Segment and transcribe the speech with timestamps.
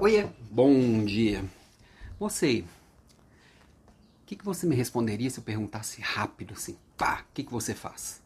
[0.00, 1.44] Oi, bom dia.
[2.20, 2.64] Você,
[4.22, 6.78] o que, que você me responderia se eu perguntasse rápido assim?
[6.96, 8.22] Pá, o que, que você faz?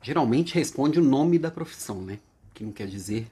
[0.00, 2.20] Geralmente responde o nome da profissão, né?
[2.54, 3.26] Que não quer dizer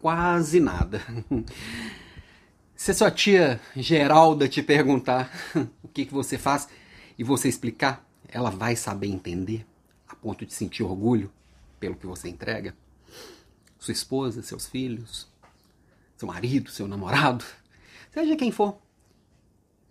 [0.00, 1.00] quase nada.
[2.74, 5.30] Se sua tia Geralda te perguntar
[5.84, 6.68] o que, que você faz
[7.16, 9.64] e você explicar, ela vai saber entender
[10.08, 11.30] a ponto de sentir orgulho
[11.78, 12.74] pelo que você entrega?
[13.78, 15.30] Sua esposa, seus filhos,
[16.22, 17.44] seu marido, seu namorado,
[18.12, 18.78] seja quem for,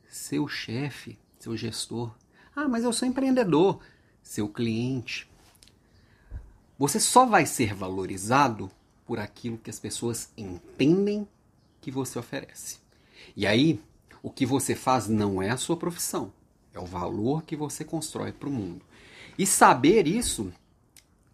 [0.08, 2.16] seu chefe, seu gestor.
[2.56, 3.82] Ah, mas eu sou empreendedor,
[4.24, 5.30] seu cliente.
[6.80, 8.72] Você só vai ser valorizado
[9.06, 11.28] por aquilo que as pessoas entendem
[11.82, 12.80] que você oferece.
[13.36, 13.82] E aí,
[14.24, 16.32] o que você faz não é a sua profissão,
[16.74, 18.86] é o valor que você constrói para o mundo.
[19.38, 20.54] E saber isso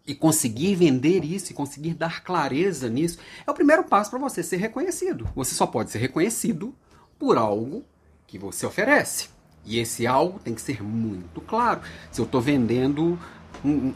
[0.08, 4.42] e conseguir vender isso e conseguir dar clareza nisso é o primeiro passo para você
[4.42, 5.28] ser reconhecido.
[5.36, 6.74] Você só pode ser reconhecido
[7.20, 7.84] por algo
[8.26, 9.30] que você oferece.
[9.66, 11.82] E esse algo tem que ser muito claro.
[12.10, 13.20] Se eu estou vendendo
[13.66, 13.94] um,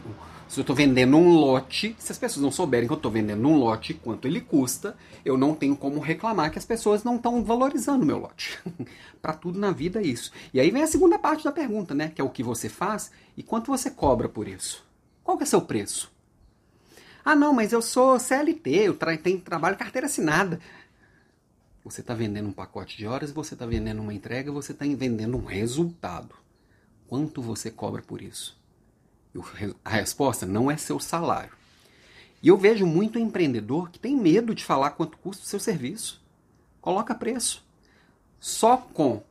[0.52, 3.48] se eu estou vendendo um lote, se as pessoas não souberem que eu estou vendendo
[3.48, 7.42] um lote, quanto ele custa, eu não tenho como reclamar que as pessoas não estão
[7.42, 8.58] valorizando o meu lote.
[9.22, 10.30] Para tudo na vida é isso.
[10.52, 12.12] E aí vem a segunda parte da pergunta, né?
[12.14, 14.84] Que é o que você faz e quanto você cobra por isso.
[15.22, 16.12] Qual que é seu preço?
[17.24, 20.60] Ah, não, mas eu sou CLT, eu tra tenho trabalho carteira assinada.
[21.84, 25.36] Você está vendendo um pacote de horas, você está vendendo uma entrega, você está vendendo
[25.36, 26.34] um resultado.
[27.08, 28.60] Quanto você cobra por isso?
[29.84, 31.52] A resposta não é seu salário.
[32.42, 36.20] E eu vejo muito empreendedor que tem medo de falar quanto custa o seu serviço.
[36.80, 37.64] Coloca preço.
[38.40, 39.22] Só com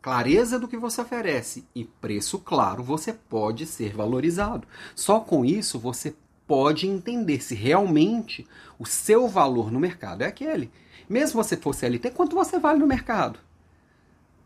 [0.00, 4.66] clareza do que você oferece e preço claro, você pode ser valorizado.
[4.94, 6.14] Só com isso você
[6.46, 8.46] pode entender se realmente
[8.78, 10.70] o seu valor no mercado é aquele.
[11.08, 13.38] Mesmo você for CLT, quanto você vale no mercado?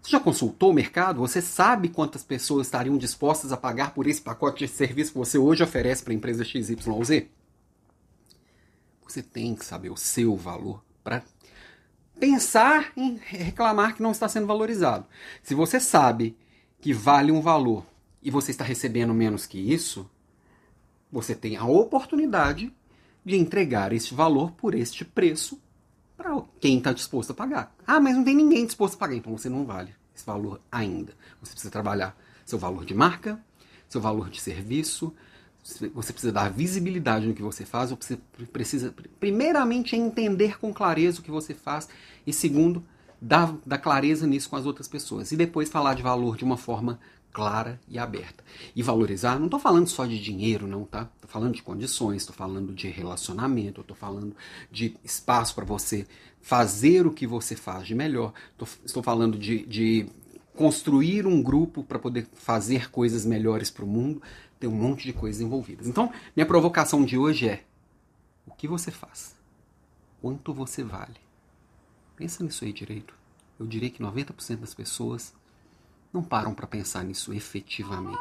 [0.03, 1.21] Você já consultou o mercado?
[1.21, 5.39] Você sabe quantas pessoas estariam dispostas a pagar por esse pacote de serviço que você
[5.39, 7.27] hoje oferece para a empresa XYZ?
[9.07, 11.23] Você tem que saber o seu valor para
[12.19, 15.07] pensar em reclamar que não está sendo valorizado.
[15.43, 16.37] Se você sabe
[16.81, 17.85] que vale um valor
[18.23, 20.09] e você está recebendo menos que isso,
[21.11, 22.73] você tem a oportunidade
[23.25, 25.61] de entregar este valor por este preço
[26.17, 27.75] para quem está disposto a pagar.
[27.87, 31.13] Ah, mas não tem ninguém disposto a pagar, então você não vale esse valor ainda.
[31.41, 33.43] Você precisa trabalhar seu valor de marca,
[33.89, 35.15] seu valor de serviço,
[35.95, 38.19] você precisa dar visibilidade no que você faz, você
[38.53, 41.89] precisa, primeiramente, entender com clareza o que você faz,
[42.27, 42.85] e segundo,
[43.21, 45.33] dar, dar clareza nisso com as outras pessoas.
[45.33, 47.01] E depois falar de valor de uma forma
[47.33, 48.45] clara e aberta.
[48.77, 51.09] E valorizar, não estou falando só de dinheiro, não, tá?
[51.17, 54.37] Estou falando de condições, estou falando de relacionamento, estou falando
[54.71, 56.07] de espaço para você
[56.41, 58.33] fazer o que você faz de melhor,
[58.85, 60.07] estou falando de, de
[60.57, 64.23] construir um grupo para poder fazer coisas melhores para o mundo.
[64.59, 65.87] Tem um monte de coisas envolvidas.
[65.87, 67.65] Então, minha provocação de hoje é:
[68.47, 69.35] o que você faz?
[70.21, 71.21] Quanto você vale?
[72.17, 73.15] Pensa nisso aí direito.
[73.59, 75.35] Eu diria que 90% das pessoas
[76.13, 78.19] não param para pensar nisso efetivamente.